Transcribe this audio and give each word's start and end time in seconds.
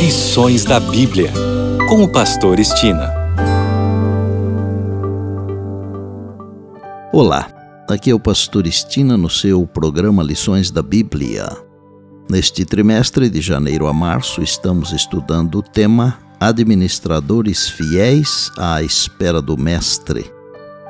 Lições 0.00 0.64
da 0.64 0.80
Bíblia, 0.80 1.30
com 1.86 2.02
o 2.02 2.08
Pastor 2.08 2.58
Estina. 2.58 3.12
Olá, 7.12 7.46
aqui 7.86 8.10
é 8.10 8.14
o 8.14 8.18
Pastor 8.18 8.66
Estina 8.66 9.18
no 9.18 9.28
seu 9.28 9.66
programa 9.66 10.22
Lições 10.22 10.70
da 10.70 10.80
Bíblia. 10.80 11.54
Neste 12.30 12.64
trimestre, 12.64 13.28
de 13.28 13.42
janeiro 13.42 13.86
a 13.86 13.92
março, 13.92 14.42
estamos 14.42 14.90
estudando 14.90 15.56
o 15.56 15.62
tema 15.62 16.16
Administradores 16.40 17.68
Fiéis 17.68 18.50
à 18.56 18.82
Espera 18.82 19.42
do 19.42 19.58
Mestre. 19.58 20.32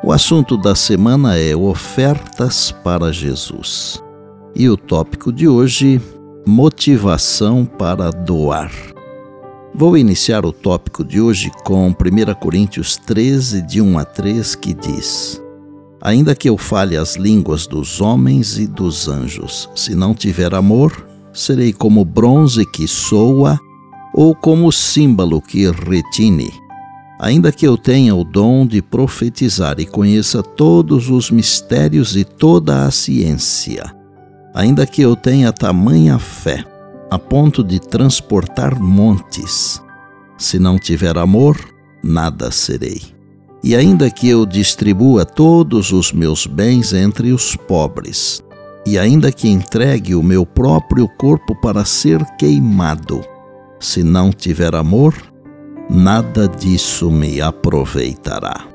O 0.05 0.13
assunto 0.13 0.57
da 0.57 0.77
semana 0.77 1.37
é 1.37 1.57
Ofertas 1.57 2.71
para 2.71 3.13
Jesus. 3.13 4.01
E 4.55 4.69
o 4.69 4.77
tópico 4.77 5.33
de 5.33 5.49
hoje, 5.49 6.01
motivação 6.47 7.65
para 7.65 8.13
doar. 8.13 8.71
Vou 9.81 9.97
iniciar 9.97 10.45
o 10.45 10.53
tópico 10.53 11.03
de 11.03 11.23
hoje 11.23 11.51
com 11.65 11.89
1 11.89 11.95
Coríntios 12.39 12.99
13, 12.99 13.63
de 13.63 13.81
1 13.81 13.99
a 13.99 14.05
3, 14.05 14.55
que 14.55 14.75
diz: 14.75 15.41
Ainda 16.03 16.35
que 16.35 16.51
eu 16.51 16.59
fale 16.59 16.99
as 16.99 17.17
línguas 17.17 17.67
dos 17.67 17.99
homens 17.99 18.59
e 18.59 18.67
dos 18.67 19.09
anjos, 19.09 19.71
se 19.75 19.95
não 19.95 20.13
tiver 20.13 20.55
amor, 20.55 21.09
serei 21.33 21.73
como 21.73 22.05
bronze 22.05 22.67
que 22.67 22.87
soa 22.87 23.59
ou 24.13 24.35
como 24.35 24.71
símbolo 24.71 25.41
que 25.41 25.71
retine. 25.71 26.53
Ainda 27.19 27.51
que 27.51 27.67
eu 27.67 27.79
tenha 27.79 28.15
o 28.15 28.23
dom 28.23 28.67
de 28.67 28.83
profetizar 28.83 29.81
e 29.81 29.87
conheça 29.87 30.43
todos 30.43 31.09
os 31.09 31.31
mistérios 31.31 32.19
e 32.19 32.23
toda 32.23 32.85
a 32.85 32.91
ciência, 32.91 33.91
ainda 34.53 34.87
que 34.87 35.01
eu 35.01 35.17
tenha 35.17 35.51
tamanha 35.51 36.19
fé, 36.19 36.67
a 37.11 37.19
ponto 37.19 37.65
de 37.65 37.81
transportar 37.81 38.81
montes, 38.81 39.83
se 40.39 40.59
não 40.59 40.79
tiver 40.79 41.19
amor, 41.19 41.59
nada 42.03 42.51
serei. 42.53 43.03
E 43.63 43.75
ainda 43.75 44.11
que 44.11 44.29
eu 44.29 44.47
distribua 44.47 45.27
todos 45.27 45.93
os 45.93 46.13
meus 46.13 46.47
bens 46.47 46.93
entre 46.93 47.33
os 47.33 47.57
pobres, 47.57 48.43
e 48.87 48.99
ainda 48.99 49.31
que 49.33 49.49
entregue 49.49 50.15
o 50.15 50.23
meu 50.23 50.47
próprio 50.47 51.07
corpo 51.19 51.55
para 51.61 51.85
ser 51.85 52.25
queimado, 52.39 53.23
se 53.79 54.03
não 54.03 54.31
tiver 54.31 54.75
amor, 54.75 55.15
nada 55.91 56.49
disso 56.49 57.11
me 57.11 57.41
aproveitará. 57.41 58.67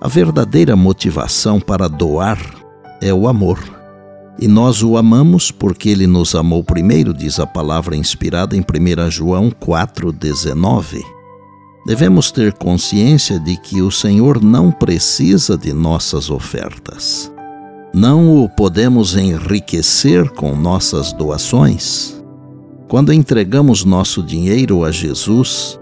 A 0.00 0.06
verdadeira 0.06 0.76
motivação 0.76 1.58
para 1.58 1.88
doar 1.88 2.38
é 3.00 3.12
o 3.12 3.26
amor. 3.26 3.79
E 4.40 4.48
nós 4.48 4.82
o 4.82 4.96
amamos 4.96 5.50
porque 5.50 5.90
ele 5.90 6.06
nos 6.06 6.34
amou 6.34 6.64
primeiro, 6.64 7.12
diz 7.12 7.38
a 7.38 7.46
palavra 7.46 7.94
inspirada 7.94 8.56
em 8.56 8.60
1 8.60 9.10
João 9.10 9.50
4,19. 9.50 11.04
Devemos 11.84 12.30
ter 12.30 12.54
consciência 12.54 13.38
de 13.38 13.58
que 13.58 13.82
o 13.82 13.90
Senhor 13.90 14.42
não 14.42 14.72
precisa 14.72 15.58
de 15.58 15.74
nossas 15.74 16.30
ofertas. 16.30 17.30
Não 17.92 18.42
o 18.42 18.48
podemos 18.48 19.14
enriquecer 19.14 20.30
com 20.30 20.56
nossas 20.56 21.12
doações. 21.12 22.18
Quando 22.88 23.12
entregamos 23.12 23.84
nosso 23.84 24.22
dinheiro 24.22 24.84
a 24.84 24.90
Jesus, 24.90 25.78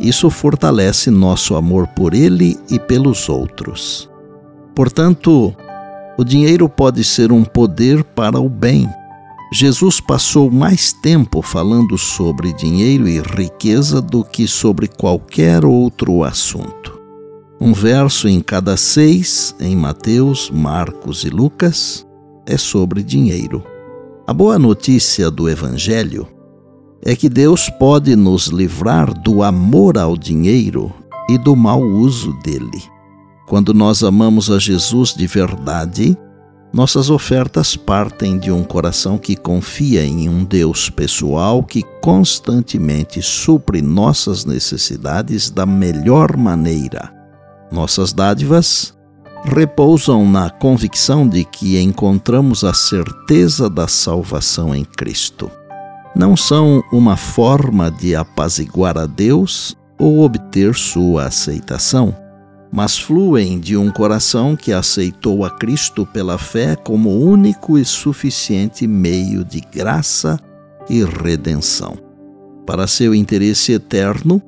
isso 0.00 0.30
fortalece 0.30 1.10
nosso 1.10 1.54
amor 1.54 1.86
por 1.88 2.12
Ele 2.12 2.58
e 2.68 2.78
pelos 2.78 3.28
outros. 3.28 4.10
Portanto, 4.74 5.54
o 6.16 6.24
dinheiro 6.24 6.68
pode 6.68 7.02
ser 7.02 7.32
um 7.32 7.44
poder 7.44 8.04
para 8.04 8.40
o 8.40 8.48
bem. 8.48 8.88
Jesus 9.52 10.00
passou 10.00 10.50
mais 10.50 10.92
tempo 10.92 11.42
falando 11.42 11.96
sobre 11.96 12.52
dinheiro 12.52 13.08
e 13.08 13.20
riqueza 13.20 14.00
do 14.00 14.24
que 14.24 14.48
sobre 14.48 14.88
qualquer 14.88 15.64
outro 15.64 16.24
assunto. 16.24 17.00
Um 17.60 17.72
verso 17.72 18.28
em 18.28 18.40
cada 18.40 18.76
seis, 18.76 19.54
em 19.60 19.76
Mateus, 19.76 20.50
Marcos 20.50 21.24
e 21.24 21.30
Lucas, 21.30 22.04
é 22.46 22.56
sobre 22.56 23.02
dinheiro. 23.02 23.64
A 24.26 24.32
boa 24.32 24.58
notícia 24.58 25.30
do 25.30 25.48
Evangelho 25.48 26.26
é 27.02 27.14
que 27.14 27.28
Deus 27.28 27.68
pode 27.68 28.16
nos 28.16 28.46
livrar 28.46 29.12
do 29.12 29.42
amor 29.42 29.98
ao 29.98 30.16
dinheiro 30.16 30.92
e 31.28 31.38
do 31.38 31.54
mau 31.54 31.80
uso 31.80 32.32
dele. 32.42 32.93
Quando 33.46 33.74
nós 33.74 34.02
amamos 34.02 34.50
a 34.50 34.58
Jesus 34.58 35.12
de 35.12 35.26
verdade, 35.26 36.16
nossas 36.72 37.10
ofertas 37.10 37.76
partem 37.76 38.38
de 38.38 38.50
um 38.50 38.64
coração 38.64 39.18
que 39.18 39.36
confia 39.36 40.04
em 40.04 40.28
um 40.28 40.44
Deus 40.44 40.88
pessoal 40.88 41.62
que 41.62 41.82
constantemente 42.00 43.20
supre 43.20 43.82
nossas 43.82 44.44
necessidades 44.46 45.50
da 45.50 45.66
melhor 45.66 46.36
maneira. 46.36 47.12
Nossas 47.70 48.12
dádivas 48.14 48.94
repousam 49.44 50.26
na 50.28 50.48
convicção 50.48 51.28
de 51.28 51.44
que 51.44 51.78
encontramos 51.78 52.64
a 52.64 52.72
certeza 52.72 53.68
da 53.68 53.86
salvação 53.86 54.74
em 54.74 54.84
Cristo. 54.84 55.50
Não 56.16 56.34
são 56.34 56.82
uma 56.90 57.16
forma 57.16 57.90
de 57.90 58.16
apaziguar 58.16 58.96
a 58.96 59.04
Deus 59.04 59.76
ou 59.98 60.22
obter 60.22 60.74
sua 60.74 61.26
aceitação 61.26 62.23
mas 62.74 62.98
fluem 62.98 63.60
de 63.60 63.76
um 63.76 63.88
coração 63.88 64.56
que 64.56 64.72
aceitou 64.72 65.44
a 65.44 65.50
Cristo 65.50 66.04
pela 66.04 66.36
fé 66.36 66.74
como 66.74 67.08
único 67.08 67.78
e 67.78 67.84
suficiente 67.84 68.84
meio 68.84 69.44
de 69.44 69.60
graça 69.60 70.40
e 70.90 71.04
redenção. 71.04 71.96
Para 72.66 72.88
seu 72.88 73.14
interesse 73.14 73.70
eterno, 73.70 74.42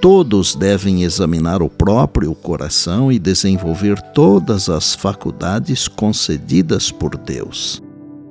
todos 0.00 0.54
devem 0.54 1.02
examinar 1.02 1.60
o 1.60 1.68
próprio 1.68 2.36
coração 2.36 3.10
e 3.10 3.18
desenvolver 3.18 4.00
todas 4.12 4.68
as 4.68 4.94
faculdades 4.94 5.88
concedidas 5.88 6.92
por 6.92 7.16
Deus. 7.16 7.82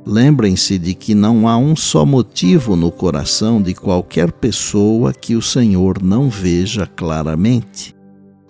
Lembrem-se 0.05 0.79
de 0.79 0.93
que 0.93 1.13
não 1.13 1.45
há 1.45 1.57
um 1.57 1.75
só 1.75 2.05
motivo 2.05 2.77
no 2.77 2.89
coração 2.89 3.61
de 3.61 3.73
qualquer 3.73 4.31
pessoa 4.31 5.11
que 5.11 5.35
o 5.35 5.41
Senhor 5.41 6.01
não 6.01 6.29
veja 6.29 6.87
claramente. 6.87 7.99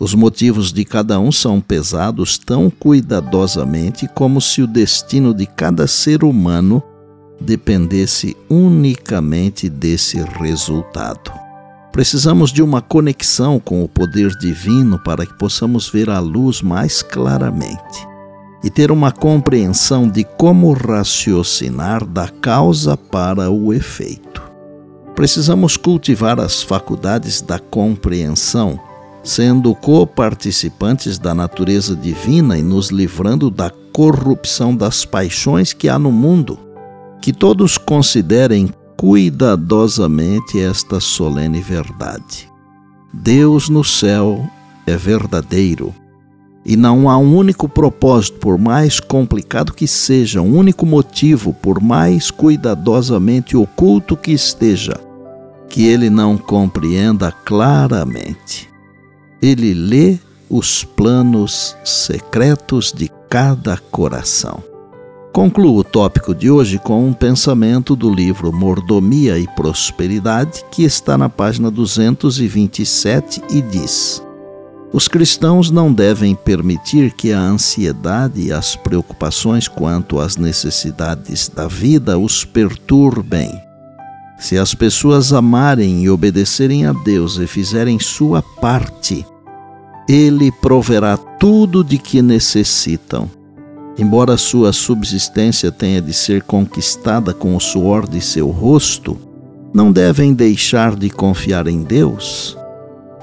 Os 0.01 0.15
motivos 0.15 0.73
de 0.73 0.83
cada 0.83 1.19
um 1.19 1.31
são 1.31 1.61
pesados 1.61 2.35
tão 2.35 2.71
cuidadosamente 2.71 4.09
como 4.15 4.41
se 4.41 4.63
o 4.63 4.65
destino 4.65 5.31
de 5.31 5.45
cada 5.45 5.85
ser 5.85 6.23
humano 6.23 6.81
dependesse 7.39 8.35
unicamente 8.49 9.69
desse 9.69 10.19
resultado. 10.39 11.31
Precisamos 11.91 12.51
de 12.51 12.63
uma 12.63 12.81
conexão 12.81 13.59
com 13.59 13.83
o 13.83 13.87
poder 13.87 14.35
divino 14.39 14.97
para 14.97 15.23
que 15.23 15.37
possamos 15.37 15.87
ver 15.87 16.09
a 16.09 16.19
luz 16.19 16.63
mais 16.63 17.03
claramente 17.03 18.07
e 18.63 18.71
ter 18.71 18.91
uma 18.91 19.11
compreensão 19.11 20.09
de 20.09 20.23
como 20.23 20.73
raciocinar 20.73 22.03
da 22.03 22.27
causa 22.27 22.97
para 22.97 23.51
o 23.51 23.71
efeito. 23.71 24.41
Precisamos 25.13 25.77
cultivar 25.77 26.39
as 26.39 26.63
faculdades 26.63 27.39
da 27.39 27.59
compreensão 27.59 28.79
sendo 29.23 29.75
coparticipantes 29.75 31.19
da 31.19 31.33
natureza 31.33 31.95
divina 31.95 32.57
e 32.57 32.61
nos 32.61 32.89
livrando 32.89 33.49
da 33.49 33.71
corrupção 33.91 34.75
das 34.75 35.05
paixões 35.05 35.73
que 35.73 35.87
há 35.87 35.99
no 35.99 36.11
mundo. 36.11 36.57
Que 37.21 37.31
todos 37.31 37.77
considerem 37.77 38.73
cuidadosamente 38.97 40.59
esta 40.59 40.99
solene 40.99 41.61
verdade. 41.61 42.49
Deus 43.13 43.69
no 43.69 43.83
céu 43.83 44.49
é 44.87 44.95
verdadeiro 44.95 45.93
e 46.63 46.75
não 46.75 47.09
há 47.09 47.17
um 47.17 47.35
único 47.35 47.67
propósito, 47.67 48.39
por 48.39 48.57
mais 48.57 48.99
complicado 48.99 49.73
que 49.73 49.87
seja, 49.87 50.41
um 50.41 50.55
único 50.55 50.85
motivo, 50.85 51.53
por 51.53 51.81
mais 51.81 52.29
cuidadosamente 52.29 53.57
oculto 53.57 54.15
que 54.15 54.31
esteja, 54.31 54.99
que 55.67 55.87
ele 55.87 56.09
não 56.09 56.37
compreenda 56.37 57.31
claramente. 57.31 58.70
Ele 59.41 59.73
lê 59.73 60.19
os 60.49 60.83
planos 60.83 61.75
secretos 61.83 62.91
de 62.91 63.09
cada 63.29 63.77
coração. 63.77 64.61
Concluo 65.31 65.77
o 65.77 65.83
tópico 65.83 66.35
de 66.35 66.51
hoje 66.51 66.77
com 66.77 67.07
um 67.07 67.13
pensamento 67.13 67.95
do 67.95 68.13
livro 68.13 68.51
Mordomia 68.51 69.39
e 69.39 69.47
Prosperidade, 69.55 70.61
que 70.69 70.83
está 70.83 71.17
na 71.17 71.29
página 71.29 71.71
227 71.71 73.41
e 73.49 73.61
diz: 73.61 74.21
Os 74.91 75.07
cristãos 75.07 75.71
não 75.71 75.93
devem 75.93 76.35
permitir 76.35 77.13
que 77.13 77.31
a 77.31 77.39
ansiedade 77.39 78.41
e 78.41 78.51
as 78.51 78.75
preocupações 78.75 79.69
quanto 79.69 80.19
às 80.19 80.35
necessidades 80.35 81.47
da 81.47 81.65
vida 81.65 82.19
os 82.19 82.43
perturbem. 82.43 83.49
Se 84.37 84.57
as 84.57 84.75
pessoas 84.75 85.31
amarem 85.31 86.03
e 86.03 86.09
obedecerem 86.09 86.85
a 86.85 86.91
Deus 86.91 87.37
e 87.37 87.47
fizerem 87.47 87.99
sua 87.99 88.41
parte, 88.41 89.25
ele 90.07 90.51
proverá 90.51 91.17
tudo 91.17 91.83
de 91.83 91.97
que 91.97 92.21
necessitam. 92.21 93.29
Embora 93.97 94.37
sua 94.37 94.73
subsistência 94.73 95.71
tenha 95.71 96.01
de 96.01 96.13
ser 96.13 96.43
conquistada 96.43 97.33
com 97.33 97.55
o 97.55 97.59
suor 97.59 98.07
de 98.07 98.21
seu 98.21 98.49
rosto, 98.49 99.17
não 99.73 99.91
devem 99.91 100.33
deixar 100.33 100.95
de 100.95 101.09
confiar 101.09 101.67
em 101.67 101.83
Deus, 101.83 102.57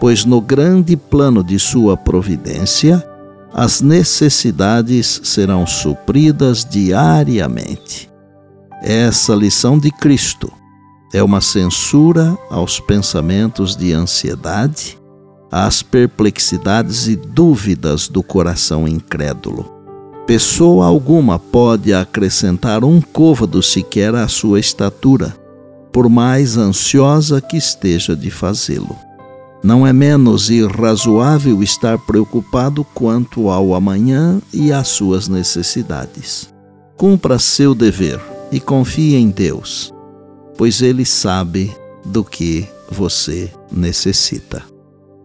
pois 0.01 0.25
no 0.25 0.41
grande 0.41 0.97
plano 0.97 1.45
de 1.45 1.59
Sua 1.59 1.97
providência, 1.97 3.05
as 3.53 3.81
necessidades 3.81 5.21
serão 5.25 5.67
supridas 5.67 6.65
diariamente. 6.65 8.09
Essa 8.83 9.35
lição 9.35 9.79
de 9.79 9.91
Cristo 9.91 10.53
é 11.13 11.23
uma 11.23 11.41
censura 11.41 12.37
aos 12.51 12.79
pensamentos 12.79 13.75
de 13.75 13.93
ansiedade, 13.93 14.99
às 15.51 15.83
perplexidades 15.83 17.07
e 17.07 17.17
dúvidas 17.17 18.09
do 18.09 18.23
coração 18.23 18.87
incrédulo. 18.87 19.79
Pessoa 20.27 20.87
alguma 20.87 21.39
pode 21.39 21.93
acrescentar 21.95 22.85
um 22.85 23.01
côvado 23.01 23.63
sequer 23.63 24.15
à 24.15 24.29
sua 24.29 24.61
estatura, 24.61 25.35
por 25.91 26.09
mais 26.09 26.59
ansiosa 26.59 27.41
que 27.41 27.57
esteja 27.57 28.15
de 28.15 28.31
fazê-lo. 28.31 28.95
Não 29.63 29.87
é 29.87 29.93
menos 29.93 30.51
irrazoável 30.51 31.63
estar 31.63 31.99
preocupado 31.99 32.85
quanto 32.95 33.49
ao 33.49 33.75
amanhã 33.75 34.41
e 34.53 34.73
às 34.73 34.89
suas 34.89 35.29
necessidades. 35.29 36.53
Cumpra 36.97 37.39
seu 37.39 37.75
dever 37.75 38.21
e 38.53 38.61
confie 38.61 39.17
em 39.17 39.31
Deus, 39.31 39.93
pois 40.57 40.83
Ele 40.83 41.05
sabe 41.05 41.75
do 42.05 42.23
que 42.23 42.69
você 42.91 43.51
necessita. 43.73 44.63